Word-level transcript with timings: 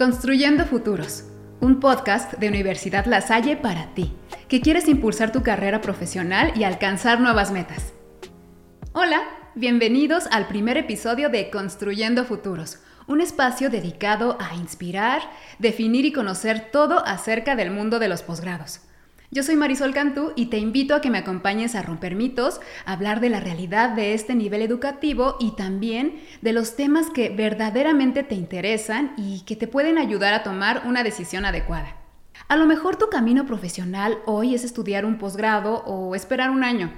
Construyendo 0.00 0.64
Futuros, 0.64 1.24
un 1.60 1.78
podcast 1.78 2.32
de 2.38 2.48
Universidad 2.48 3.04
La 3.04 3.20
Salle 3.20 3.58
para 3.58 3.92
ti, 3.92 4.14
que 4.48 4.62
quieres 4.62 4.88
impulsar 4.88 5.30
tu 5.30 5.42
carrera 5.42 5.82
profesional 5.82 6.54
y 6.56 6.64
alcanzar 6.64 7.20
nuevas 7.20 7.50
metas. 7.50 7.92
Hola, 8.94 9.20
bienvenidos 9.54 10.26
al 10.32 10.48
primer 10.48 10.78
episodio 10.78 11.28
de 11.28 11.50
Construyendo 11.50 12.24
Futuros, 12.24 12.78
un 13.08 13.20
espacio 13.20 13.68
dedicado 13.68 14.38
a 14.40 14.54
inspirar, 14.54 15.20
definir 15.58 16.06
y 16.06 16.12
conocer 16.12 16.70
todo 16.72 17.06
acerca 17.06 17.54
del 17.54 17.70
mundo 17.70 17.98
de 17.98 18.08
los 18.08 18.22
posgrados. 18.22 18.80
Yo 19.32 19.44
soy 19.44 19.54
Marisol 19.54 19.94
Cantú 19.94 20.32
y 20.34 20.46
te 20.46 20.58
invito 20.58 20.92
a 20.92 21.00
que 21.00 21.08
me 21.08 21.18
acompañes 21.18 21.76
a 21.76 21.82
romper 21.82 22.16
mitos, 22.16 22.60
a 22.84 22.94
hablar 22.94 23.20
de 23.20 23.28
la 23.28 23.38
realidad 23.38 23.90
de 23.90 24.12
este 24.12 24.34
nivel 24.34 24.60
educativo 24.60 25.36
y 25.38 25.52
también 25.52 26.20
de 26.42 26.52
los 26.52 26.74
temas 26.74 27.10
que 27.10 27.28
verdaderamente 27.28 28.24
te 28.24 28.34
interesan 28.34 29.14
y 29.16 29.42
que 29.42 29.54
te 29.54 29.68
pueden 29.68 29.98
ayudar 29.98 30.34
a 30.34 30.42
tomar 30.42 30.82
una 30.84 31.04
decisión 31.04 31.44
adecuada. 31.44 31.94
A 32.48 32.56
lo 32.56 32.66
mejor 32.66 32.96
tu 32.96 33.08
camino 33.08 33.46
profesional 33.46 34.18
hoy 34.26 34.56
es 34.56 34.64
estudiar 34.64 35.04
un 35.04 35.16
posgrado 35.16 35.84
o 35.84 36.16
esperar 36.16 36.50
un 36.50 36.64
año. 36.64 36.92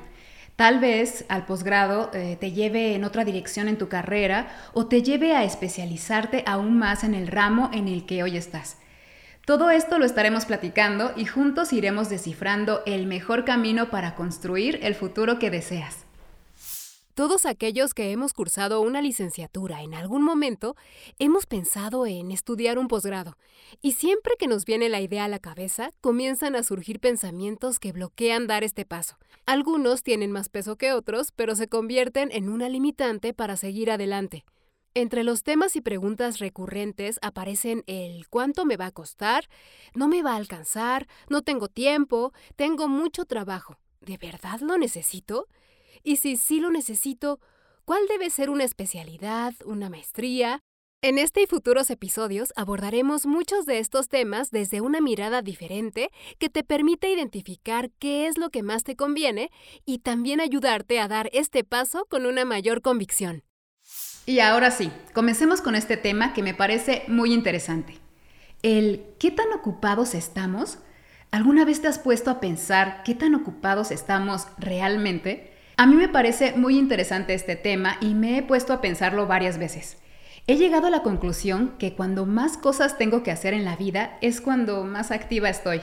Tal 0.57 0.81
vez 0.81 1.27
al 1.29 1.45
posgrado 1.45 2.11
eh, 2.15 2.39
te 2.41 2.53
lleve 2.53 2.95
en 2.95 3.05
otra 3.05 3.27
dirección 3.27 3.69
en 3.69 3.77
tu 3.77 3.91
carrera 3.91 4.49
o 4.73 4.87
te 4.87 5.03
lleve 5.03 5.37
a 5.37 5.45
especializarte 5.45 6.45
aún 6.47 6.79
más 6.79 7.05
en 7.05 7.13
el 7.13 7.27
ramo 7.27 7.69
en 7.75 7.89
el 7.89 8.07
que 8.07 8.23
hoy 8.23 8.39
estás. 8.39 8.79
Todo 9.45 9.71
esto 9.71 9.99
lo 9.99 10.05
estaremos 10.05 10.45
platicando 10.47 11.13
y 11.17 11.25
juntos 11.25 11.73
iremos 11.73 12.09
descifrando 12.09 12.83
el 12.87 13.07
mejor 13.09 13.45
camino 13.45 13.91
para 13.91 14.15
construir 14.15 14.79
el 14.83 14.95
futuro 14.95 15.41
que 15.41 15.51
deseas. 15.51 16.07
Todos 17.15 17.45
aquellos 17.45 17.93
que 17.93 18.13
hemos 18.13 18.35
cursado 18.35 18.81
una 18.81 19.03
licenciatura 19.03 19.83
en 19.83 19.95
algún 19.95 20.23
momento 20.23 20.77
hemos 21.19 21.47
pensado 21.47 22.07
en 22.07 22.31
estudiar 22.31 22.79
un 22.79 22.87
posgrado 22.87 23.37
y 23.83 23.93
siempre 23.93 24.35
que 24.39 24.47
nos 24.47 24.65
viene 24.65 24.89
la 24.89 25.01
idea 25.01 25.25
a 25.25 25.29
la 25.29 25.41
cabeza 25.41 25.91
comienzan 26.01 26.55
a 26.55 26.63
surgir 26.63 27.01
pensamientos 27.01 27.81
que 27.81 27.93
bloquean 27.93 28.47
dar 28.47 28.63
este 28.63 28.87
paso. 28.87 29.19
Algunos 29.45 30.05
tienen 30.05 30.31
más 30.31 30.49
peso 30.49 30.77
que 30.77 30.93
otros, 30.93 31.33
pero 31.35 31.57
se 31.57 31.67
convierten 31.67 32.31
en 32.33 32.49
una 32.49 32.69
limitante 32.69 33.35
para 33.35 33.57
seguir 33.57 33.91
adelante. 33.91 34.45
Entre 34.95 35.25
los 35.25 35.43
temas 35.43 35.75
y 35.77 35.81
preguntas 35.81 36.39
recurrentes 36.39 37.19
aparecen 37.23 37.83
el 37.87 38.29
¿cuánto 38.29 38.67
me 38.67 38.77
va 38.77 38.87
a 38.87 38.91
costar? 38.91 39.49
¿No 39.95 40.07
me 40.07 40.23
va 40.23 40.33
a 40.33 40.37
alcanzar? 40.37 41.09
¿No 41.31 41.41
tengo 41.41 41.69
tiempo? 41.69 42.35
¿Tengo 42.57 42.89
mucho 42.89 43.25
trabajo? 43.25 43.79
¿De 44.03 44.19
verdad 44.19 44.61
lo 44.61 44.77
necesito? 44.77 45.49
Y 46.03 46.17
si 46.17 46.37
sí 46.37 46.61
lo 46.61 46.71
necesito, 46.71 47.41
¿cuál 47.87 48.07
debe 48.07 48.29
ser 48.29 48.51
una 48.51 48.65
especialidad, 48.65 49.55
una 49.65 49.89
maestría? 49.89 50.61
En 51.01 51.17
este 51.17 51.41
y 51.41 51.47
futuros 51.47 51.89
episodios 51.89 52.53
abordaremos 52.55 53.25
muchos 53.25 53.65
de 53.65 53.79
estos 53.79 54.09
temas 54.09 54.51
desde 54.51 54.83
una 54.83 55.01
mirada 55.01 55.41
diferente 55.41 56.11
que 56.39 56.51
te 56.51 56.65
permite 56.65 57.11
identificar 57.11 57.91
qué 57.99 58.27
es 58.27 58.37
lo 58.37 58.51
que 58.51 58.63
más 58.63 58.85
te 58.85 58.95
conviene 58.95 59.51
y 59.87 60.01
también 60.01 60.39
ayudarte 60.39 61.01
a 61.01 61.09
dar 61.09 61.31
este 61.33 61.65
paso 61.65 62.05
con 62.11 62.27
una 62.27 62.45
mayor 62.45 62.83
convicción. 62.83 63.43
Y 64.25 64.39
ahora 64.39 64.71
sí, 64.71 64.93
comencemos 65.13 65.61
con 65.61 65.75
este 65.75 65.97
tema 65.97 66.33
que 66.33 66.43
me 66.43 66.55
parece 66.55 67.03
muy 67.09 67.33
interesante. 67.35 67.99
El 68.63 69.05
¿qué 69.19 69.33
tan 69.33 69.53
ocupados 69.53 70.15
estamos? 70.15 70.79
¿Alguna 71.33 71.65
vez 71.65 71.83
te 71.83 71.89
has 71.89 71.99
puesto 71.99 72.31
a 72.31 72.39
pensar 72.39 73.03
qué 73.05 73.17
tan 73.17 73.35
ocupados 73.35 73.91
estamos 73.91 74.47
realmente? 74.59 75.53
A 75.77 75.87
mí 75.87 75.97
me 75.97 76.09
parece 76.09 76.53
muy 76.53 76.79
interesante 76.79 77.35
este 77.35 77.57
tema 77.57 77.97
y 78.01 78.15
me 78.15 78.39
he 78.39 78.43
puesto 78.43 78.73
a 78.73 78.81
pensarlo 78.81 79.27
varias 79.27 79.59
veces. 79.59 79.97
He 80.47 80.57
llegado 80.57 80.87
a 80.87 80.91
la 80.91 81.03
conclusión 81.03 81.75
que 81.79 81.95
cuando 81.95 82.25
más 82.25 82.57
cosas 82.57 82.99
tengo 82.99 83.25
que 83.25 83.33
hacer 83.33 83.55
en 83.55 83.65
la 83.65 83.75
vida 83.75 84.19
es 84.21 84.41
cuando 84.41 84.85
más 84.85 85.11
activa 85.11 85.49
estoy. 85.49 85.81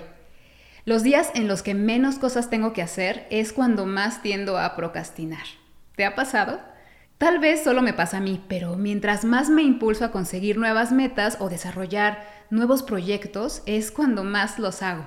Los 0.85 1.03
días 1.03 1.31
en 1.33 1.49
los 1.49 1.61
que 1.61 1.73
menos 1.73 2.19
cosas 2.19 2.49
tengo 2.49 2.71
que 2.71 2.81
hacer 2.81 3.27
es 3.29 3.51
cuando 3.51 3.85
más 3.85 4.21
tiendo 4.21 4.57
a 4.57 4.77
procrastinar. 4.77 5.43
¿Te 5.97 6.05
ha 6.05 6.15
pasado? 6.15 6.61
Tal 7.19 7.39
vez 7.39 7.65
solo 7.65 7.81
me 7.81 7.91
pasa 7.91 8.17
a 8.17 8.21
mí, 8.21 8.41
pero 8.47 8.77
mientras 8.77 9.25
más 9.25 9.49
me 9.49 9.61
impulso 9.61 10.05
a 10.05 10.11
conseguir 10.11 10.57
nuevas 10.57 10.93
metas 10.93 11.35
o 11.41 11.49
desarrollar 11.49 12.25
nuevos 12.49 12.81
proyectos, 12.81 13.61
es 13.65 13.91
cuando 13.91 14.23
más 14.23 14.57
los 14.57 14.81
hago. 14.81 15.05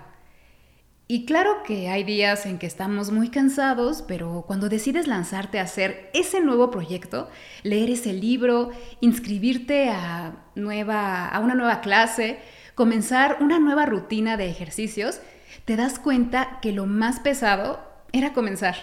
Y 1.08 1.24
claro 1.24 1.62
que 1.62 1.88
hay 1.88 2.04
días 2.04 2.44
en 2.44 2.58
que 2.58 2.66
estamos 2.66 3.10
muy 3.10 3.30
cansados, 3.30 4.04
pero 4.06 4.44
cuando 4.46 4.68
decides 4.68 5.06
lanzarte 5.06 5.58
a 5.58 5.62
hacer 5.62 6.10
ese 6.12 6.42
nuevo 6.42 6.70
proyecto, 6.70 7.30
leer 7.62 7.88
ese 7.88 8.12
libro, 8.12 8.72
inscribirte 9.00 9.88
a, 9.88 10.36
nueva, 10.54 11.26
a 11.26 11.40
una 11.40 11.54
nueva 11.54 11.80
clase, 11.80 12.40
comenzar 12.74 13.38
una 13.40 13.58
nueva 13.58 13.86
rutina 13.86 14.36
de 14.36 14.50
ejercicios, 14.50 15.22
te 15.64 15.76
das 15.76 15.98
cuenta 15.98 16.58
que 16.60 16.72
lo 16.72 16.84
más 16.84 17.20
pesado 17.20 17.80
era 18.12 18.34
comenzar. 18.34 18.76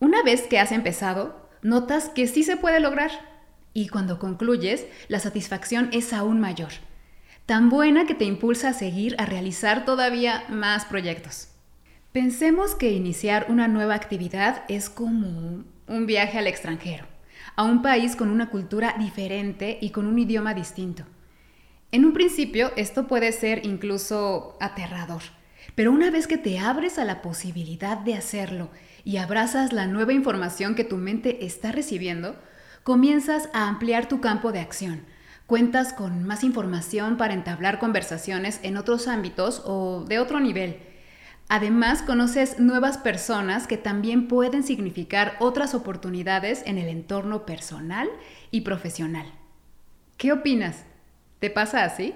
Una 0.00 0.24
vez 0.24 0.48
que 0.48 0.58
has 0.58 0.72
empezado, 0.72 1.43
notas 1.64 2.08
que 2.10 2.28
sí 2.28 2.44
se 2.44 2.56
puede 2.56 2.78
lograr. 2.78 3.10
Y 3.72 3.88
cuando 3.88 4.20
concluyes, 4.20 4.86
la 5.08 5.18
satisfacción 5.18 5.88
es 5.92 6.12
aún 6.12 6.38
mayor. 6.38 6.70
Tan 7.46 7.68
buena 7.68 8.06
que 8.06 8.14
te 8.14 8.24
impulsa 8.24 8.68
a 8.68 8.74
seguir 8.74 9.16
a 9.18 9.26
realizar 9.26 9.84
todavía 9.84 10.44
más 10.48 10.84
proyectos. 10.84 11.48
Pensemos 12.12 12.76
que 12.76 12.92
iniciar 12.92 13.46
una 13.48 13.66
nueva 13.66 13.96
actividad 13.96 14.62
es 14.68 14.88
como 14.88 15.64
un 15.88 16.06
viaje 16.06 16.38
al 16.38 16.46
extranjero, 16.46 17.06
a 17.56 17.64
un 17.64 17.82
país 17.82 18.14
con 18.14 18.30
una 18.30 18.50
cultura 18.50 18.94
diferente 18.98 19.78
y 19.80 19.90
con 19.90 20.06
un 20.06 20.18
idioma 20.18 20.54
distinto. 20.54 21.04
En 21.90 22.04
un 22.04 22.12
principio 22.12 22.72
esto 22.76 23.08
puede 23.08 23.32
ser 23.32 23.66
incluso 23.66 24.56
aterrador, 24.60 25.22
pero 25.74 25.92
una 25.92 26.10
vez 26.10 26.26
que 26.26 26.38
te 26.38 26.58
abres 26.58 26.98
a 26.98 27.04
la 27.04 27.22
posibilidad 27.22 27.98
de 27.98 28.14
hacerlo 28.14 28.70
y 29.04 29.16
abrazas 29.18 29.72
la 29.72 29.86
nueva 29.86 30.12
información 30.12 30.74
que 30.74 30.84
tu 30.84 30.96
mente 30.96 31.44
está 31.44 31.72
recibiendo, 31.72 32.36
comienzas 32.82 33.48
a 33.52 33.68
ampliar 33.68 34.08
tu 34.08 34.20
campo 34.20 34.52
de 34.52 34.60
acción. 34.60 35.04
Cuentas 35.46 35.92
con 35.92 36.24
más 36.24 36.42
información 36.42 37.16
para 37.16 37.34
entablar 37.34 37.78
conversaciones 37.78 38.60
en 38.62 38.76
otros 38.76 39.08
ámbitos 39.08 39.62
o 39.66 40.04
de 40.08 40.18
otro 40.18 40.40
nivel. 40.40 40.78
Además, 41.48 42.00
conoces 42.00 42.58
nuevas 42.58 42.96
personas 42.96 43.66
que 43.66 43.76
también 43.76 44.28
pueden 44.28 44.62
significar 44.62 45.36
otras 45.40 45.74
oportunidades 45.74 46.62
en 46.64 46.78
el 46.78 46.88
entorno 46.88 47.44
personal 47.44 48.08
y 48.50 48.62
profesional. 48.62 49.26
¿Qué 50.16 50.32
opinas? 50.32 50.84
¿Te 51.40 51.50
pasa 51.50 51.84
así? 51.84 52.14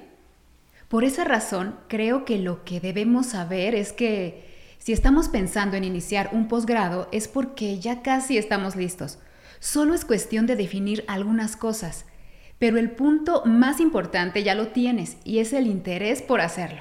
Por 0.89 1.05
esa 1.05 1.25
razón, 1.25 1.77
creo 1.87 2.25
que 2.25 2.39
lo 2.39 2.65
que 2.65 2.81
debemos 2.81 3.27
saber 3.27 3.75
es 3.75 3.93
que 3.93 4.49
si 4.79 4.95
estamos 4.95 5.29
pensando 5.29 5.77
en 5.77 5.85
iniciar 5.85 6.31
un 6.33 6.49
posgrado 6.49 7.09
es 7.13 7.29
porque 7.29 7.79
ya 7.79 8.01
casi 8.01 8.39
estamos 8.39 8.75
listos. 8.75 9.19
Solo 9.61 9.93
es 9.93 10.07
cuestión 10.07 10.47
de 10.47 10.57
definir 10.57 11.05
algunas 11.07 11.57
cosas, 11.57 12.07
pero 12.59 12.79
el 12.79 12.91
punto 12.93 13.43
más 13.45 13.81
importante 13.81 14.43
ya 14.43 14.55
lo 14.55 14.69
tienes 14.69 15.19
y 15.25 15.41
es 15.41 15.53
el 15.53 15.67
interés 15.67 16.23
por 16.23 16.41
hacerlo. 16.41 16.81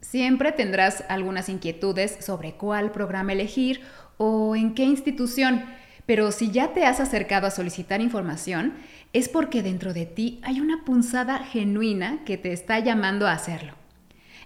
Siempre 0.00 0.50
tendrás 0.50 1.04
algunas 1.10 1.50
inquietudes 1.50 2.16
sobre 2.20 2.54
cuál 2.54 2.92
programa 2.92 3.32
elegir 3.32 3.82
o 4.16 4.56
en 4.56 4.74
qué 4.74 4.84
institución, 4.84 5.64
pero 6.06 6.32
si 6.32 6.50
ya 6.50 6.72
te 6.72 6.84
has 6.84 6.98
acercado 6.98 7.46
a 7.46 7.50
solicitar 7.50 8.00
información, 8.00 8.74
es 9.12 9.28
porque 9.28 9.62
dentro 9.62 9.92
de 9.92 10.06
ti 10.06 10.40
hay 10.42 10.60
una 10.60 10.84
punzada 10.84 11.38
genuina 11.38 12.24
que 12.24 12.38
te 12.38 12.52
está 12.52 12.78
llamando 12.78 13.26
a 13.26 13.32
hacerlo. 13.32 13.74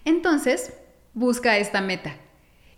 Entonces, 0.04 0.72
busca 1.14 1.58
esta 1.58 1.80
meta 1.80 2.16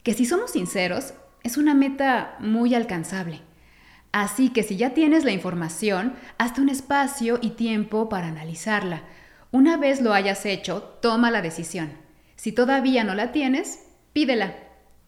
que 0.02 0.14
si 0.14 0.24
somos 0.24 0.52
sinceros, 0.52 1.12
es 1.42 1.58
una 1.58 1.74
meta 1.74 2.36
muy 2.40 2.74
alcanzable. 2.74 3.42
Así 4.12 4.48
que 4.48 4.62
si 4.62 4.76
ya 4.76 4.94
tienes 4.94 5.24
la 5.24 5.32
información, 5.32 6.14
hazte 6.38 6.60
un 6.60 6.70
espacio 6.70 7.38
y 7.42 7.50
tiempo 7.50 8.08
para 8.08 8.28
analizarla. 8.28 9.02
Una 9.50 9.76
vez 9.76 10.00
lo 10.00 10.14
hayas 10.14 10.46
hecho, 10.46 10.82
toma 11.02 11.30
la 11.30 11.42
decisión. 11.42 11.90
Si 12.36 12.52
todavía 12.52 13.04
no 13.04 13.14
la 13.14 13.32
tienes, 13.32 13.80
pídela. 14.12 14.56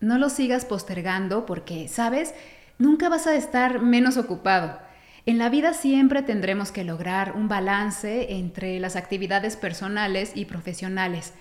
No 0.00 0.18
lo 0.18 0.28
sigas 0.28 0.64
postergando 0.64 1.46
porque, 1.46 1.88
¿sabes? 1.88 2.34
Nunca 2.78 3.08
vas 3.08 3.26
a 3.26 3.36
estar 3.36 3.80
menos 3.80 4.16
ocupado. 4.16 4.78
En 5.26 5.38
la 5.38 5.48
vida 5.48 5.74
siempre 5.74 6.22
tendremos 6.22 6.72
que 6.72 6.84
lograr 6.84 7.32
un 7.36 7.48
balance 7.48 8.34
entre 8.34 8.80
las 8.80 8.96
actividades 8.96 9.56
personales 9.56 10.32
y 10.34 10.46
profesionales, 10.46 11.34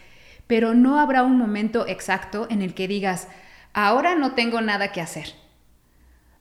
pero 0.47 0.73
no 0.73 0.99
habrá 0.99 1.23
un 1.23 1.37
momento 1.37 1.87
exacto 1.87 2.47
en 2.49 2.61
el 2.61 2.73
que 2.73 2.87
digas, 2.87 3.27
Ahora 3.73 4.15
no 4.15 4.33
tengo 4.33 4.61
nada 4.61 4.91
que 4.91 5.01
hacer. 5.01 5.33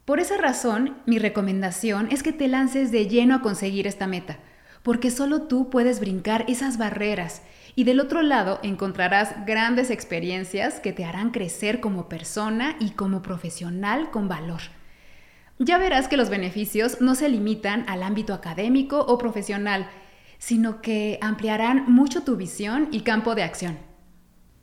Por 0.05 0.21
esa 0.21 0.39
razón, 0.39 0.97
mi 1.05 1.19
recomendación 1.19 2.09
es 2.11 2.23
que 2.23 2.33
te 2.33 2.49
lances 2.49 2.91
de 2.91 3.07
lleno 3.07 3.35
a 3.35 3.43
conseguir 3.43 3.87
esta 3.87 4.07
meta, 4.07 4.39
porque 4.83 5.11
solo 5.11 5.43
tú 5.43 5.69
puedes 5.69 6.01
brincar 6.01 6.47
esas 6.49 6.79
barreras 6.79 7.43
y 7.75 7.85
del 7.85 8.01
otro 8.01 8.23
lado 8.23 8.59
encontrarás 8.63 9.45
grandes 9.45 9.91
experiencias 9.91 10.81
que 10.81 10.95
te 10.95 11.05
harán 11.05 11.31
crecer 11.31 11.81
como 11.81 12.09
persona 12.09 12.77
y 12.81 12.91
como 12.91 13.21
profesional 13.21 14.11
con 14.11 14.29
valor. 14.29 14.78
Ya 15.59 15.79
verás 15.79 16.07
que 16.07 16.17
los 16.17 16.31
beneficios 16.31 17.01
no 17.01 17.15
se 17.15 17.29
limitan 17.29 17.85
al 17.89 18.03
ámbito 18.03 18.33
académico 18.33 19.01
o 19.01 19.19
profesional, 19.19 19.89
sino 20.39 20.81
que 20.81 21.19
ampliarán 21.21 21.91
mucho 21.91 22.23
tu 22.23 22.37
visión 22.37 22.89
y 22.93 23.01
campo 23.01 23.35
de 23.35 23.43
acción. 23.43 23.79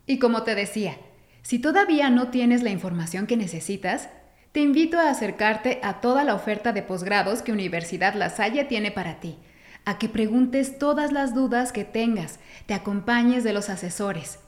Y 0.05 0.19
como 0.19 0.43
te 0.43 0.55
decía, 0.55 0.97
si 1.41 1.59
todavía 1.59 2.09
no 2.09 2.29
tienes 2.29 2.63
la 2.63 2.69
información 2.69 3.27
que 3.27 3.35
necesitas, 3.35 4.09
te 4.53 4.61
invito 4.61 4.97
a 4.97 5.09
acercarte 5.09 5.81
a 5.83 5.99
toda 5.99 6.23
la 6.23 6.33
oferta 6.33 6.71
de 6.71 6.81
posgrados 6.81 7.41
que 7.41 7.51
Universidad 7.51 8.13
La 8.13 8.29
Salle 8.29 8.63
tiene 8.63 8.89
para 8.89 9.19
ti, 9.19 9.37
a 9.83 9.97
que 9.97 10.07
preguntes 10.07 10.79
todas 10.79 11.11
las 11.11 11.35
dudas 11.35 11.73
que 11.73 11.83
tengas, 11.83 12.39
te 12.67 12.73
acompañes 12.73 13.43
de 13.43 13.51
los 13.51 13.69
asesores. 13.69 14.39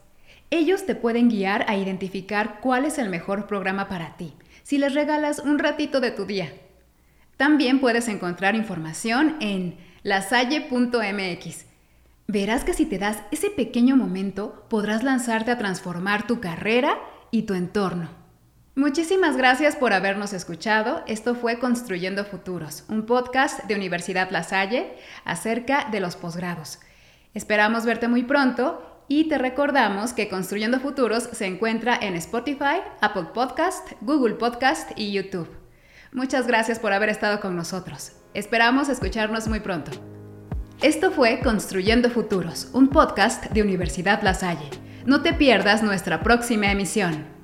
Ellos 0.49 0.85
te 0.85 0.95
pueden 0.95 1.29
guiar 1.29 1.65
a 1.67 1.75
identificar 1.75 2.59
cuál 2.61 2.85
es 2.85 2.97
el 2.97 3.09
mejor 3.09 3.47
programa 3.47 3.89
para 3.89 4.15
ti, 4.15 4.33
si 4.63 4.77
les 4.77 4.93
regalas 4.93 5.39
un 5.39 5.59
ratito 5.59 5.99
de 5.99 6.11
tu 6.11 6.25
día. 6.25 6.53
También 7.35 7.79
puedes 7.79 8.07
encontrar 8.07 8.55
información 8.55 9.35
en 9.41 9.77
lasalle.mx. 10.03 11.65
Verás 12.27 12.63
que 12.63 12.73
si 12.73 12.85
te 12.85 12.97
das 12.97 13.17
ese 13.31 13.49
pequeño 13.49 13.97
momento, 13.97 14.65
podrás 14.69 15.03
lanzarte 15.03 15.51
a 15.51 15.57
transformar 15.57 16.27
tu 16.27 16.39
carrera 16.39 16.97
y 17.29 17.43
tu 17.43 17.53
entorno. 17.53 18.09
Muchísimas 18.75 19.37
gracias 19.37 19.75
por 19.75 19.91
habernos 19.91 20.33
escuchado. 20.33 21.03
Esto 21.07 21.35
fue 21.35 21.59
Construyendo 21.59 22.23
Futuros, 22.23 22.85
un 22.89 23.05
podcast 23.05 23.63
de 23.65 23.75
Universidad 23.75 24.29
La 24.29 24.43
Salle 24.43 24.93
acerca 25.25 25.89
de 25.91 25.99
los 25.99 26.15
posgrados. 26.15 26.79
Esperamos 27.33 27.85
verte 27.85 28.07
muy 28.07 28.23
pronto 28.23 28.96
y 29.07 29.29
te 29.29 29.37
recordamos 29.37 30.13
que 30.13 30.27
Construyendo 30.27 30.79
Futuros 30.79 31.29
se 31.31 31.45
encuentra 31.45 31.97
en 32.01 32.15
Spotify, 32.15 32.81
Apple 33.01 33.27
Podcast, 33.33 33.91
Google 34.01 34.35
Podcast 34.35 34.91
y 34.95 35.11
YouTube. 35.11 35.49
Muchas 36.11 36.47
gracias 36.47 36.79
por 36.79 36.93
haber 36.93 37.09
estado 37.09 37.39
con 37.39 37.55
nosotros. 37.55 38.13
Esperamos 38.33 38.89
escucharnos 38.89 39.47
muy 39.47 39.59
pronto. 39.59 39.91
Esto 40.81 41.11
fue 41.11 41.39
Construyendo 41.39 42.09
Futuros, 42.09 42.69
un 42.73 42.89
podcast 42.89 43.45
de 43.45 43.61
Universidad 43.61 44.21
La 44.21 44.33
Salle. 44.33 44.69
No 45.05 45.21
te 45.21 45.33
pierdas 45.33 45.83
nuestra 45.83 46.21
próxima 46.21 46.71
emisión. 46.71 47.36